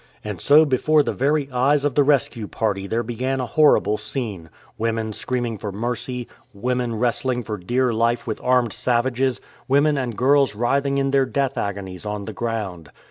And 0.23 0.41
so 0.41 0.65
before 0.65 1.03
the 1.03 1.13
very 1.13 1.47
eyes 1.51 1.85
of 1.85 1.93
the 1.93 2.01
rescue 2.03 2.47
party 2.47 2.87
there 2.87 3.03
began 3.03 3.39
a 3.39 3.45
horrible 3.45 3.99
scene— 3.99 4.49
women 4.79 5.13
screaming 5.13 5.59
for 5.59 5.71
mercy, 5.71 6.27
women 6.55 6.95
wrestling 6.95 7.43
for 7.43 7.55
dear 7.55 7.93
life 7.93 8.25
with 8.25 8.41
armed 8.41 8.73
savages, 8.73 9.39
women 9.67 9.99
and 9.99 10.17
girls 10.17 10.55
writhing 10.55 10.97
in 10.97 11.11
their 11.11 11.27
death 11.27 11.55
agonies 11.55 12.03
on 12.03 12.25
the 12.25 12.33
ground. 12.33 12.89